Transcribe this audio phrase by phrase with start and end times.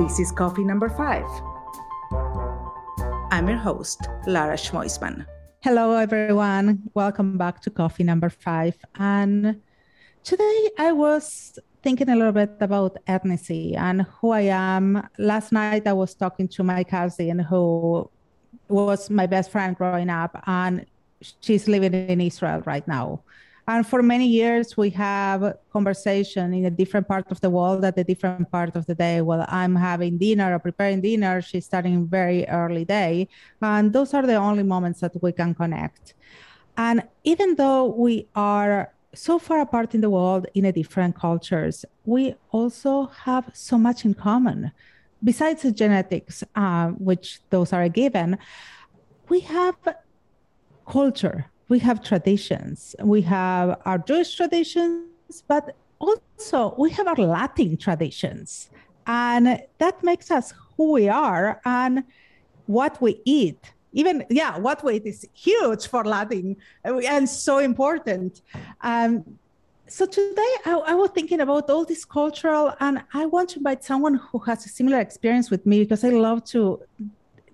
[0.00, 1.28] This is coffee number five.
[3.30, 5.26] I'm your host, Lara Schmoisman.
[5.60, 6.88] Hello, everyone.
[6.94, 8.78] Welcome back to coffee number five.
[8.94, 9.60] And
[10.24, 15.06] today I was thinking a little bit about ethnicity and who I am.
[15.18, 18.10] Last night I was talking to my cousin who
[18.68, 20.86] was my best friend growing up, and
[21.42, 23.20] she's living in Israel right now.
[23.70, 27.96] And for many years, we have conversation in a different part of the world at
[27.96, 29.20] a different part of the day.
[29.20, 33.28] While I'm having dinner or preparing dinner, she's starting very early day.
[33.62, 36.14] And those are the only moments that we can connect.
[36.76, 41.84] And even though we are so far apart in the world in a different cultures,
[42.04, 44.72] we also have so much in common.
[45.22, 48.36] Besides the genetics, uh, which those are a given,
[49.28, 49.76] we have
[50.88, 52.94] culture we have traditions.
[53.00, 55.04] We have our Jewish traditions,
[55.46, 58.70] but also we have our Latin traditions.
[59.06, 62.04] And that makes us who we are and
[62.66, 63.72] what we eat.
[63.92, 68.42] Even, yeah, what we eat is huge for Latin and so important.
[68.82, 69.24] Um,
[69.86, 73.82] so today I, I, was thinking about all this cultural, and I want to invite
[73.82, 76.80] someone who has a similar experience with me because I love to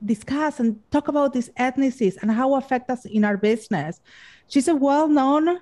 [0.07, 4.01] discuss and talk about these ethnicities and how affect us in our business.
[4.49, 5.61] She's a well-known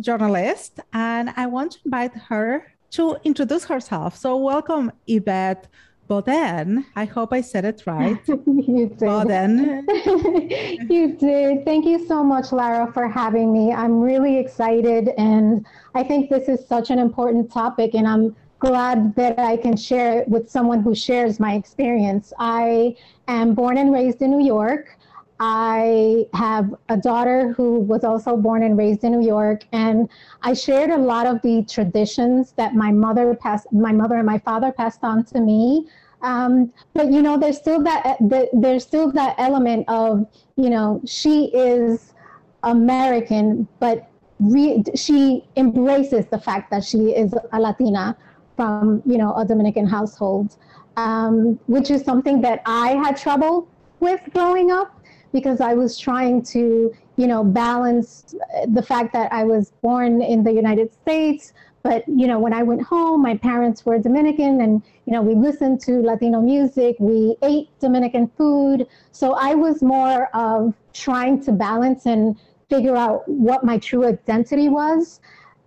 [0.00, 4.16] journalist, and I want to invite her to introduce herself.
[4.16, 5.68] So welcome, Yvette
[6.08, 6.86] Boden.
[6.94, 8.20] I hope I said it right.
[8.28, 8.98] you did.
[8.98, 9.86] Boden.
[10.88, 11.64] you did.
[11.64, 13.72] Thank you so much, Lara, for having me.
[13.72, 19.14] I'm really excited, and I think this is such an important topic, and I'm glad
[19.16, 22.32] that I can share it with someone who shares my experience.
[22.38, 22.96] I
[23.28, 24.96] am born and raised in New York.
[25.38, 30.08] I have a daughter who was also born and raised in New York, and
[30.42, 34.38] I shared a lot of the traditions that my mother passed, my mother and my
[34.38, 35.86] father passed on to me.
[36.22, 38.16] Um, but you know, there's still that
[38.54, 42.14] there's still that element of you know she is
[42.62, 44.08] American, but
[44.40, 48.16] re- she embraces the fact that she is a Latina
[48.56, 50.56] from you know a Dominican household,
[50.96, 53.68] um, which is something that I had trouble
[54.00, 54.98] with growing up
[55.32, 58.34] because I was trying to you know balance
[58.68, 61.52] the fact that I was born in the United States,
[61.82, 65.34] but you know when I went home, my parents were Dominican, and you know we
[65.34, 71.52] listened to Latino music, we ate Dominican food, so I was more of trying to
[71.52, 72.36] balance and
[72.68, 75.20] figure out what my true identity was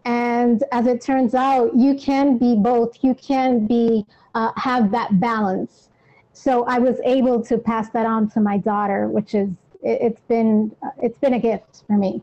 [0.05, 2.97] and as it turns out you can be both.
[3.01, 4.05] You can be
[4.35, 5.89] uh, have that balance.
[6.33, 9.49] So i was able to pass that on to my daughter which is
[9.81, 12.21] it, has been it's been a gift for me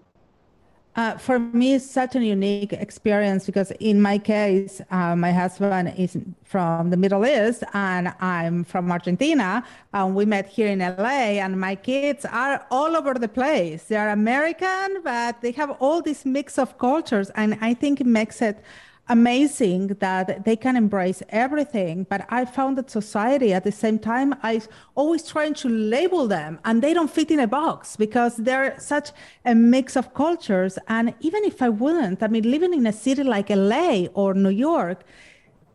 [0.97, 5.93] uh, for me, it's such a unique experience because in my case, uh, my husband
[5.99, 9.63] is from the Middle East and I'm from Argentina.
[9.93, 13.85] And we met here in LA, and my kids are all over the place.
[13.85, 18.07] They are American, but they have all this mix of cultures, and I think it
[18.07, 18.63] makes it
[19.09, 24.35] amazing that they can embrace everything but i found that society at the same time
[24.43, 24.61] i
[24.97, 29.11] always trying to label them and they don't fit in a box because they're such
[29.45, 30.79] a mix of cultures.
[30.89, 34.51] And even if i wouldn't i mean living in a city like la or new
[34.51, 35.05] york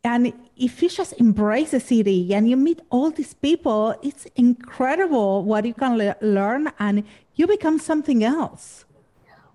[0.03, 5.43] and if you just embrace the city and you meet all these people it's incredible
[5.43, 7.03] what you can le- learn and
[7.35, 8.85] you become something else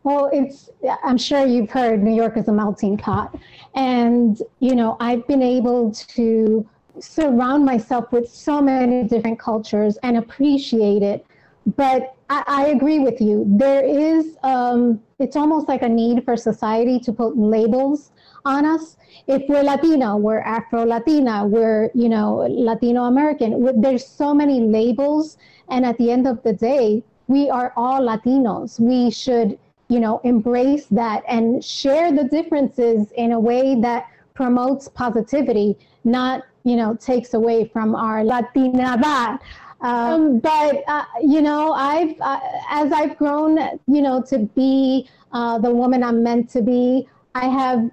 [0.07, 0.71] well, it's,
[1.03, 3.37] I'm sure you've heard New York is a melting pot.
[3.75, 6.65] And, you know, I've been able to
[7.01, 11.27] surround myself with so many different cultures and appreciate it.
[11.75, 13.47] But I, I agree with you.
[13.49, 18.13] There is, um, it's almost like a need for society to put labels
[18.45, 18.97] on us.
[19.27, 23.81] If we're Latino, we're Afro Latina, we're, you know, Latino American.
[23.81, 25.37] There's so many labels.
[25.69, 28.79] And at the end of the day, we are all Latinos.
[28.79, 29.59] We should
[29.89, 36.43] you know, embrace that and share the differences in a way that promotes positivity, not,
[36.65, 39.39] you know, takes away from our Latinidad.
[39.81, 42.41] Um, but uh, you know, I've uh,
[42.71, 47.47] as I've grown, you know, to be uh, the woman I'm meant to be, I
[47.47, 47.91] have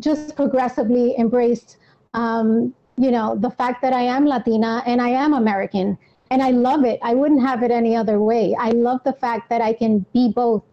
[0.00, 1.76] just progressively embraced,
[2.14, 5.96] um, you know, the fact that I am Latina and I am American,
[6.30, 6.98] and I love it.
[7.02, 8.54] I wouldn't have it any other way.
[8.58, 10.64] I love the fact that I can be both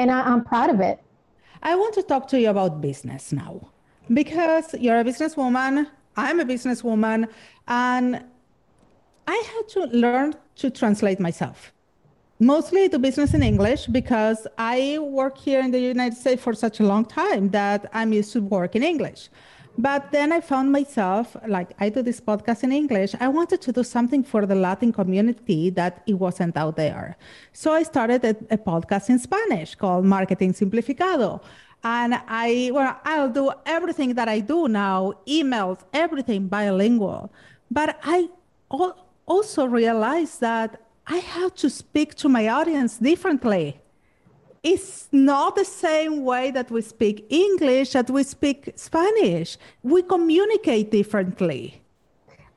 [0.00, 0.98] and I, am proud of it.
[1.62, 3.70] I want to talk to you about business now
[4.12, 5.86] because you're a businesswoman.
[6.16, 7.28] I'm a businesswoman,
[7.68, 8.24] and
[9.26, 11.72] I had to learn to translate myself.
[12.38, 16.80] Mostly to business in English because I work here in the United States for such
[16.80, 19.28] a long time that I'm used to work in English.
[19.80, 23.72] But then I found myself, like I do this podcast in English, I wanted to
[23.72, 27.16] do something for the Latin community that it wasn't out there.
[27.54, 31.40] So I started a, a podcast in Spanish called Marketing Simplificado.
[31.82, 37.32] And I, well, I'll do everything that I do now, emails, everything bilingual.
[37.70, 38.28] But I
[39.24, 43.80] also realized that I have to speak to my audience differently
[44.62, 49.56] it's not the same way that we speak English that we speak Spanish.
[49.82, 51.80] We communicate differently.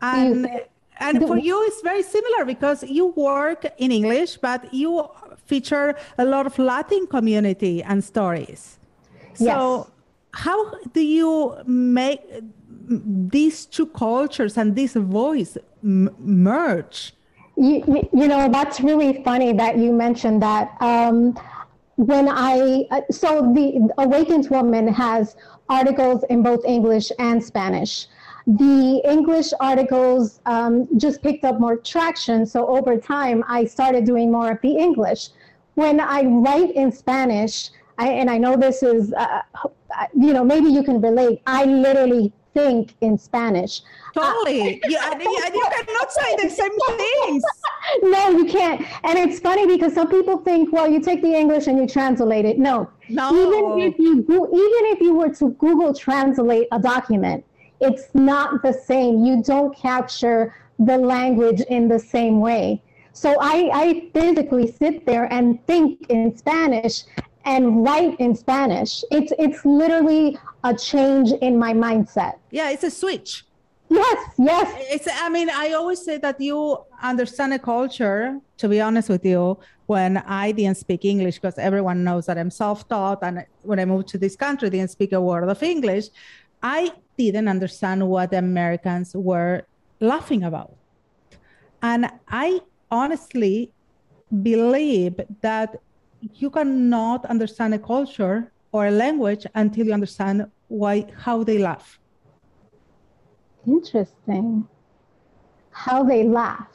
[0.02, 0.56] And, mm.
[0.56, 0.60] uh,
[1.00, 5.08] and for you, it's very similar because you work in English, but you
[5.46, 8.80] feature a lot of Latin community and stories.
[9.34, 9.92] So, yes.
[10.34, 17.14] how do you make mm, these two cultures and this voice m- merge?
[17.56, 20.76] You, you know, that's really funny that you mentioned that.
[20.82, 21.38] Um,
[21.96, 25.36] when I, uh, so the Awakened Woman has
[25.70, 28.08] articles in both English and Spanish.
[28.46, 32.46] The English articles um, just picked up more traction.
[32.46, 35.30] So over time, I started doing more of the English.
[35.76, 39.42] When I write in Spanish, I, and I know this is, uh,
[40.14, 43.82] you know, maybe you can relate, I literally think in Spanish.
[44.14, 44.82] Totally.
[44.84, 47.44] Uh, you, you cannot say the same things.
[48.04, 48.82] no, you can't.
[49.04, 52.46] And it's funny because some people think, well, you take the English and you translate
[52.46, 52.60] it.
[52.60, 52.90] No.
[53.10, 53.30] No.
[53.30, 57.44] Even if you even if you were to Google translate a document,
[57.82, 59.26] it's not the same.
[59.26, 62.82] You don't capture the language in the same way.
[63.14, 67.04] So I, I physically sit there and think in Spanish
[67.46, 69.04] and write in Spanish.
[69.12, 72.36] It's it's literally a change in my mindset.
[72.52, 73.46] Yeah, it's a switch.
[73.90, 74.74] Yes, yes.
[74.90, 79.26] It's I mean, I always say that you understand a culture, to be honest with
[79.26, 83.86] you, when I didn't speak English, because everyone knows that I'm self-taught and when I
[83.86, 86.06] moved to this country, didn't speak a word of English.
[86.64, 89.64] I didn't understand what the Americans were
[90.00, 90.76] laughing about.
[91.82, 93.72] And I honestly
[94.42, 95.76] believe that
[96.36, 102.00] you cannot understand a culture or a language until you understand why how they laugh.
[103.66, 104.68] Interesting.
[105.72, 106.68] How they laugh.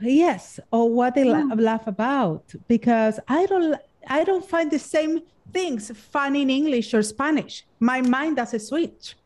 [0.00, 1.44] Yes, or what they yeah.
[1.54, 3.76] laugh about because I don't
[4.06, 5.20] I don't find the same
[5.52, 7.66] things funny in English or Spanish.
[7.80, 9.16] My mind does a switch.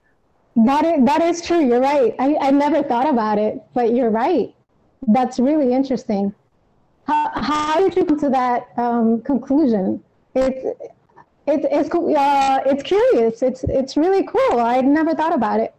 [0.57, 1.67] That is, that is true.
[1.67, 2.15] You're right.
[2.19, 4.55] I, I never thought about it, but you're right.
[5.09, 6.33] That's really interesting.
[7.07, 10.03] How, how did you come to that um, conclusion?
[10.35, 10.65] It's
[11.47, 13.43] it's it's cool, uh, it's curious.
[13.43, 14.61] It's it's really cool.
[14.61, 15.75] I'd never thought about it.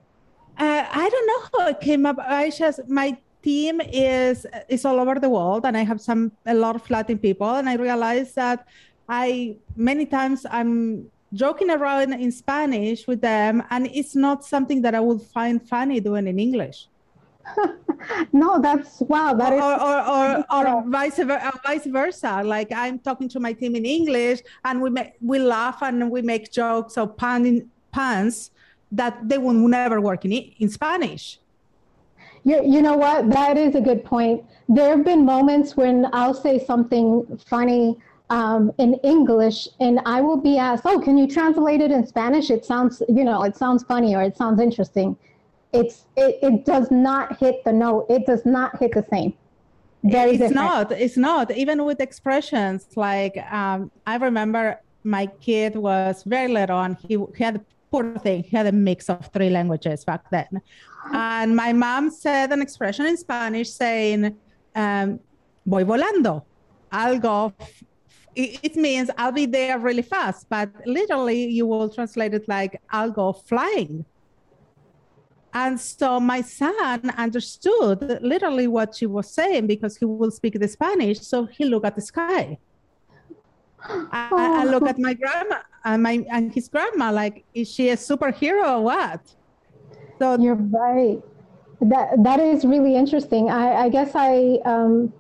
[0.58, 2.18] Uh, I don't know how it came up.
[2.20, 6.54] I just my team is is all over the world, and I have some a
[6.54, 8.68] lot of Latin people, and I realized that
[9.10, 14.94] I many times I'm joking around in Spanish with them, and it's not something that
[14.96, 16.88] I would find funny doing in English.
[18.34, 19.34] No, that's wow.
[19.34, 19.78] That or, is or,
[20.16, 22.42] or, or, or vice, versa, uh, vice versa.
[22.44, 26.22] Like I'm talking to my team in English, and we make, we laugh and we
[26.22, 28.52] make jokes or pun puns
[28.92, 31.40] that they will never work in in Spanish.
[32.44, 33.30] You, you know what?
[33.32, 34.44] That is a good point.
[34.70, 37.98] There have been moments when I'll say something funny
[38.30, 42.50] um, in English, and I will be asked, "Oh, can you translate it in Spanish?
[42.50, 45.18] It sounds, you know, it sounds funny or it sounds interesting."
[45.80, 48.06] It's it, it does not hit the note.
[48.10, 49.34] It does not hit the same.
[50.04, 50.56] Very it's different.
[50.56, 50.92] not.
[50.92, 51.52] It's not.
[51.52, 57.44] Even with expressions, like um, I remember my kid was very little and he, he
[57.44, 58.44] had poor thing.
[58.44, 60.62] He had a mix of three languages back then.
[61.14, 64.36] And my mom said an expression in Spanish saying,
[64.76, 65.20] um,
[65.66, 66.44] voy volando.
[66.92, 67.54] I'll go.
[67.60, 67.84] F-
[68.36, 73.12] it means I'll be there really fast, but literally you will translate it like I'll
[73.12, 74.04] go flying.
[75.56, 80.68] And so my son understood literally what she was saying because he will speak the
[80.68, 81.22] Spanish.
[81.22, 82.60] So he looked at the sky.
[83.80, 87.96] I, I, look at my grandma and my and his grandma like, is she a
[87.96, 89.22] superhero or what?
[90.20, 91.22] So you're right.
[91.80, 93.50] That that is really interesting.
[93.50, 95.14] I, I guess I um,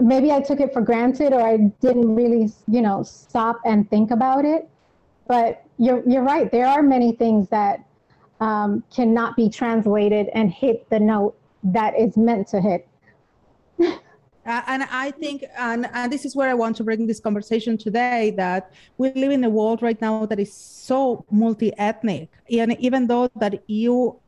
[0.00, 4.10] maybe I took it for granted or I didn't really you know stop and think
[4.10, 4.70] about it.
[5.26, 6.50] But you're you're right.
[6.50, 7.84] There are many things that
[8.42, 12.88] um, cannot be translated and hit the note that is meant to hit.
[14.44, 17.78] Uh, and I think, and, and this is where I want to bring this conversation
[17.78, 22.28] today that we live in a world right now that is so multi ethnic.
[22.50, 24.18] And even though that you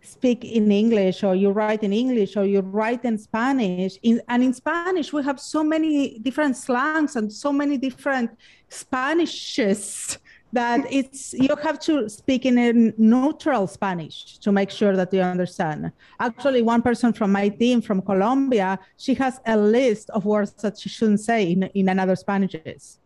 [0.00, 4.42] speak in English or you write in English or you write in Spanish, in, and
[4.42, 8.32] in Spanish, we have so many different slangs and so many different
[8.68, 10.18] Spanishes
[10.52, 15.20] that it's you have to speak in a neutral Spanish to make sure that you
[15.20, 15.92] understand.
[16.20, 20.78] Actually, one person from my team from Colombia, she has a list of words that
[20.78, 22.98] she shouldn't say in, in another Spanishes.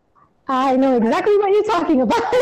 [0.47, 2.23] I know exactly what you're talking about.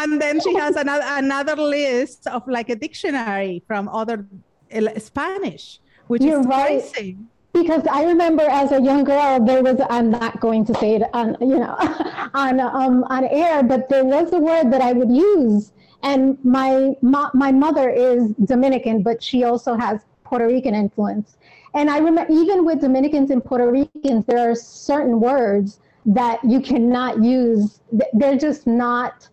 [0.00, 4.26] and then she has another another list of like a dictionary from other
[4.70, 6.82] eh, Spanish, which you're is right.
[6.92, 7.18] crazy
[7.54, 11.02] because I remember as a young girl, there was I'm not going to say it
[11.14, 11.76] on you know
[12.34, 16.94] on um, on air, but there was a word that I would use, and my
[17.00, 21.36] my my mother is Dominican, but she also has Puerto Rican influence,
[21.74, 26.60] and I remember even with Dominicans and Puerto Ricans, there are certain words that you
[26.60, 27.80] cannot use.
[28.12, 29.28] They're just not.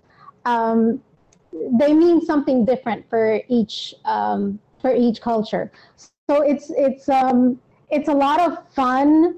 [0.46, 1.02] Um,
[1.74, 5.72] they mean something different for each um, for each culture.
[5.98, 7.60] So it's it's um,
[7.92, 9.38] it's a lot of fun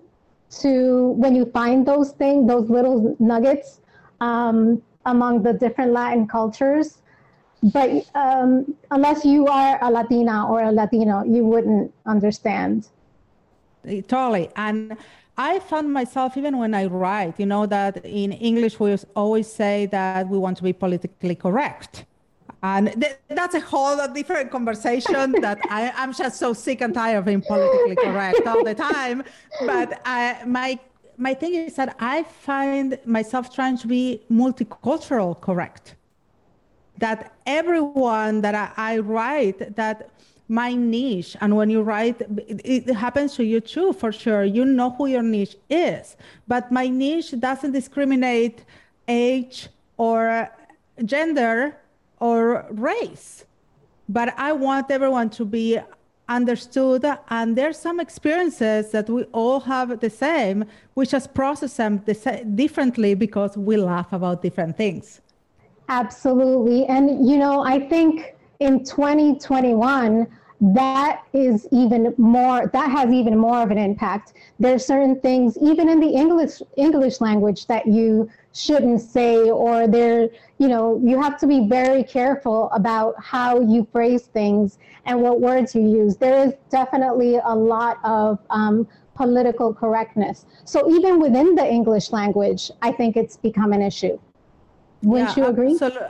[0.62, 3.82] to when you find those things, those little nuggets
[4.22, 7.00] um, among the different Latin cultures.
[7.64, 12.90] But um, unless you are a Latina or a Latino, you wouldn't understand.
[14.08, 14.50] Totally.
[14.56, 14.98] And
[15.38, 19.88] I found myself, even when I write, you know, that in English we always say
[19.88, 22.06] that we want to be politically correct.
[22.64, 27.18] And th- that's a whole different conversation that I, am just so sick and tired
[27.18, 29.24] of being politically correct all the time.
[29.66, 30.80] But I, my
[31.16, 35.96] my thing is that I find myself trying to be multicultural correct.
[36.98, 40.10] That everyone that I, I write, that
[40.48, 44.44] my niche, and when you write, it, it happens to you too, for sure.
[44.44, 46.16] You know who your niche is,
[46.48, 48.66] but my niche doesn't discriminate
[49.08, 49.68] age
[49.98, 50.50] or
[51.06, 51.78] gender
[52.24, 53.44] or race.
[54.08, 55.80] But I want everyone to be
[56.30, 60.64] understood and there's some experiences that we all have the same.
[60.96, 61.98] We just process them
[62.56, 65.20] differently because we laugh about different things.
[65.90, 66.86] Absolutely.
[66.86, 70.28] And you know i think in 2021
[70.62, 74.28] that is even more that has even more of an impact.
[74.64, 80.30] There's certain things even in the english english language that you shouldn't say or there
[80.60, 85.42] you know you have to be very careful about how you phrase things and what
[85.42, 86.16] words you use.
[86.16, 90.46] There is definitely a lot of um, political correctness.
[90.66, 94.20] So even within the english language i think it's become an issue.
[95.02, 95.72] Wouldn't yeah, you agree?
[95.72, 96.08] absolutely.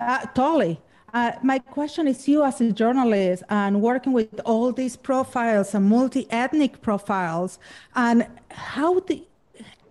[0.00, 0.80] Uh, totally.
[1.14, 5.84] Uh, my question is you as a journalist and working with all these profiles and
[5.84, 7.58] multi-ethnic profiles
[7.94, 9.22] and how the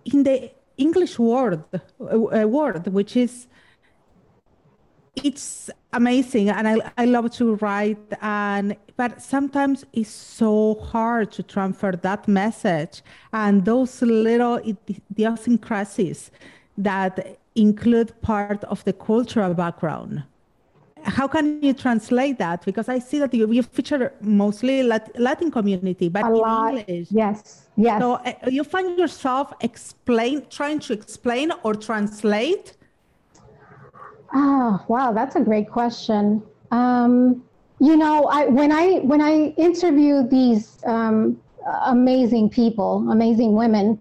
[0.04, 3.46] in the English word uh, word which is
[5.16, 11.42] it's amazing and I, I love to write and but sometimes it's so hard to
[11.42, 13.02] transfer that message
[13.32, 14.58] and those little
[15.12, 16.30] idiosyncrasies
[16.78, 20.22] that include part of the cultural background
[21.04, 22.64] how can you translate that?
[22.64, 26.74] Because I see that you, you feature mostly Latin community, but a in lot.
[26.74, 27.08] English.
[27.10, 28.00] Yes, yes.
[28.00, 32.74] So uh, you find yourself explain, trying to explain or translate.
[34.34, 36.42] Oh, wow, that's a great question.
[36.70, 37.44] Um,
[37.80, 41.40] you know, I, when I when I interview these um,
[41.84, 44.00] amazing people, amazing women,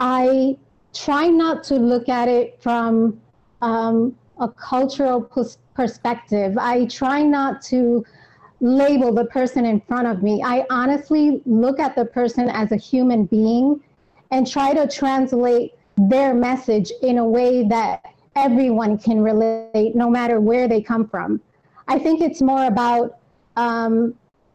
[0.00, 0.56] I
[0.94, 3.20] try not to look at it from
[3.62, 5.22] um, a cultural
[5.74, 6.56] perspective.
[6.58, 8.04] I try not to
[8.60, 10.42] label the person in front of me.
[10.44, 13.82] I honestly look at the person as a human being
[14.30, 20.40] and try to translate their message in a way that everyone can relate, no matter
[20.40, 21.40] where they come from.
[21.88, 23.18] I think it's more about
[23.56, 24.14] um,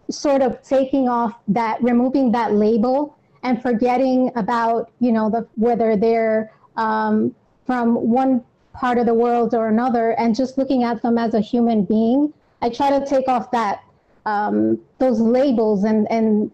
[0.09, 5.95] sort of taking off that, removing that label and forgetting about, you know, the, whether
[5.97, 8.43] they're um, from one
[8.75, 12.33] part of the world or another and just looking at them as a human being.
[12.61, 13.83] I try to take off that
[14.25, 16.51] um, those labels and and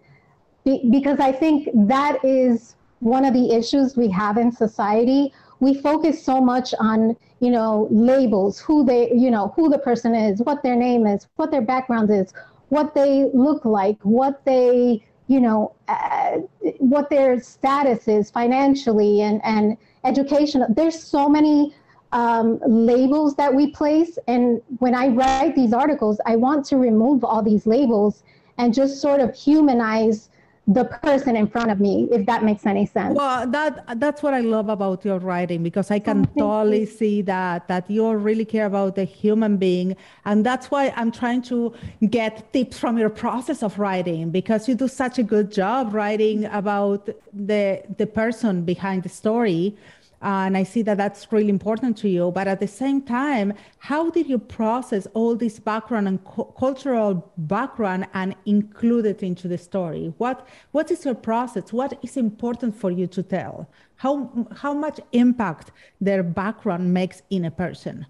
[0.63, 5.33] be, because I think that is one of the issues we have in society.
[5.59, 10.13] We focus so much on you know labels, who they you know who the person
[10.15, 12.33] is, what their name is, what their background is,
[12.69, 16.39] what they look like, what they you know uh,
[16.79, 21.73] what their status is financially and and educational There's so many
[22.11, 24.17] um, labels that we place.
[24.27, 28.23] And when I write these articles, I want to remove all these labels
[28.57, 30.29] and just sort of humanize
[30.67, 34.31] the person in front of me if that makes any sense well that that's what
[34.31, 36.85] i love about your writing because i can oh, totally you.
[36.85, 41.41] see that that you really care about the human being and that's why i'm trying
[41.41, 41.73] to
[42.11, 46.45] get tips from your process of writing because you do such a good job writing
[46.45, 49.75] about the the person behind the story
[50.21, 52.31] Uh, and I see that that's really important to you.
[52.31, 57.31] But at the same time, how did you process all this background and cu- cultural
[57.37, 60.13] background and include it into the story?
[60.19, 61.73] What what is your process?
[61.73, 63.67] What is important for you to tell?
[63.95, 68.05] How how much impact their background makes in a person?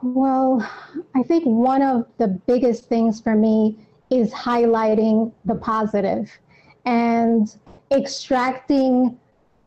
[0.00, 0.66] Well,
[1.14, 3.76] I think one of the biggest things for me
[4.10, 6.30] is highlighting the positive
[6.86, 7.54] and
[7.90, 9.18] extracting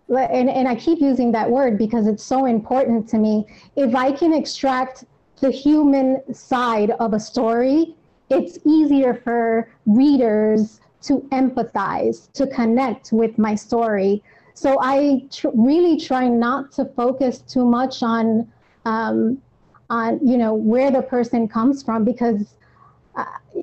[0.09, 3.45] and, and I keep using that word because it's so important to me.
[3.75, 5.05] If I can extract
[5.39, 7.95] the human side of a story,
[8.29, 14.23] it's easier for readers to empathize, to connect with my story.
[14.53, 18.51] So I tr- really try not to focus too much on,
[18.85, 19.41] um,
[19.89, 22.55] on you know where the person comes from because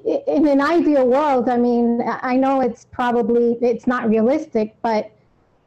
[0.05, 5.11] in an ideal world, I mean, I know it's probably it's not realistic, but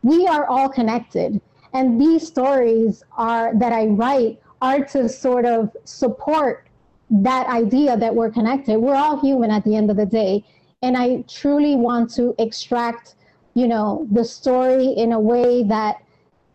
[0.03, 1.41] we are all connected,
[1.73, 6.67] and these stories are that I write are to sort of support
[7.09, 8.77] that idea that we're connected.
[8.77, 10.45] We're all human at the end of the day,
[10.81, 13.15] and I truly want to extract,
[13.53, 16.03] you know, the story in a way that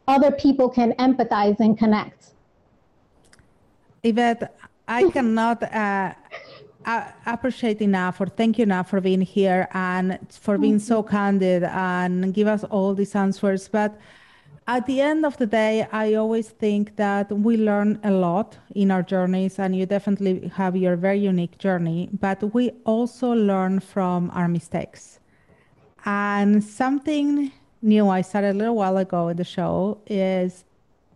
[0.08, 2.32] other people can empathize and connect.
[4.02, 4.56] Yvette,
[4.86, 5.62] I cannot.
[5.62, 6.14] Uh
[6.86, 11.64] I appreciate enough or thank you enough for being here and for being so candid
[11.64, 13.68] and give us all these answers.
[13.68, 13.98] But
[14.68, 18.92] at the end of the day, I always think that we learn a lot in
[18.92, 24.30] our journeys, and you definitely have your very unique journey, but we also learn from
[24.32, 25.18] our mistakes.
[26.04, 27.52] And something
[27.82, 30.64] new I started a little while ago in the show is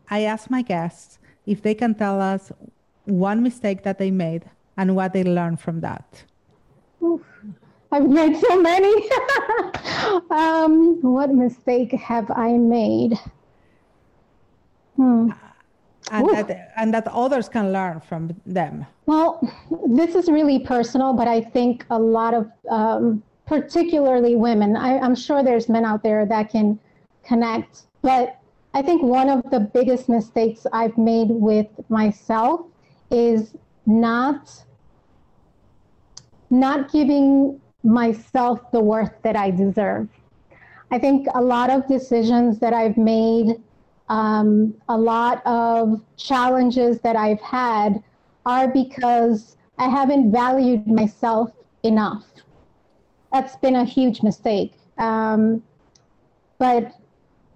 [0.08, 2.50] I ask my guests if they can tell us
[3.04, 4.44] one mistake that they made
[4.80, 6.24] and what they learn from that?
[7.02, 7.20] Oof,
[7.92, 8.94] I've made so many.
[10.30, 13.12] um, what mistake have I made?
[14.96, 15.30] Hmm.
[16.10, 18.86] And that, and that others can learn from them.
[19.04, 19.38] Well,
[19.86, 25.14] this is really personal, but I think a lot of, um, particularly women, I, I'm
[25.14, 26.80] sure there's men out there that can
[27.22, 28.40] connect, but
[28.72, 32.62] I think one of the biggest mistakes I've made with myself
[33.10, 33.54] is
[33.86, 34.64] not
[36.50, 40.08] not giving myself the worth that I deserve.
[40.90, 43.62] I think a lot of decisions that I've made,
[44.08, 48.02] um, a lot of challenges that I've had
[48.44, 51.52] are because I haven't valued myself
[51.84, 52.26] enough.
[53.32, 54.74] That's been a huge mistake.
[54.98, 55.62] Um,
[56.58, 56.92] but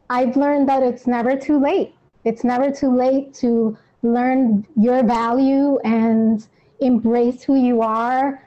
[0.09, 1.94] I've learned that it's never too late.
[2.24, 6.46] It's never too late to learn your value and
[6.80, 8.43] embrace who you are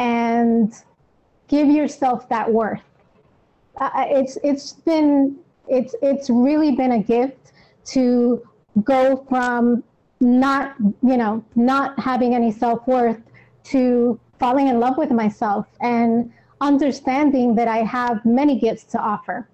[0.00, 0.72] and
[1.46, 2.80] give yourself that worth.
[3.76, 5.36] Uh, it's it's been
[5.68, 7.52] it's it's really been a gift
[7.84, 8.42] to
[8.82, 9.84] go from
[10.20, 13.20] not you know not having any self worth
[13.62, 19.48] to falling in love with myself and understanding that I have many gifts to offer.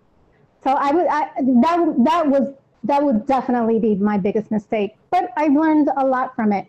[0.62, 2.54] So I would I, that that was
[2.84, 6.68] that would definitely be my biggest mistake, but I've learned a lot from it.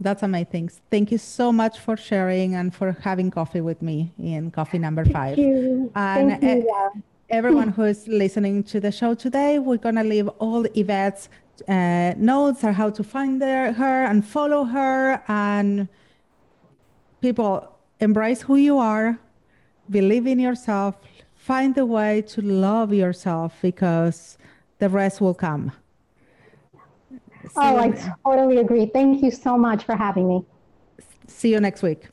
[0.00, 0.70] That's amazing.
[0.90, 5.04] Thank you so much for sharing and for having coffee with me in coffee number
[5.04, 5.36] five.
[5.36, 5.92] Thank you.
[5.96, 6.88] And Thank you, yeah.
[7.30, 11.28] everyone who is listening to the show today, we're going to leave all Yvette's
[11.66, 15.20] uh, notes on how to find their, her and follow her.
[15.26, 15.88] And
[17.20, 19.18] people, embrace who you are,
[19.90, 20.94] believe in yourself,
[21.34, 24.38] find a way to love yourself because
[24.78, 25.72] the rest will come.
[27.56, 28.86] Oh, I totally agree.
[28.86, 30.44] Thank you so much for having me.
[31.26, 32.08] See you next week.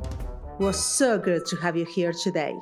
[0.00, 2.54] It was so good to have you here today.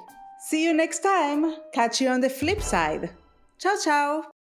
[0.49, 1.57] See you next time.
[1.73, 3.11] Catch you on the flip side.
[3.59, 4.27] Ciao, ciao.